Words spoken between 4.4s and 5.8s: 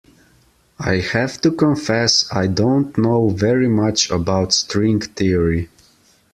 string theory.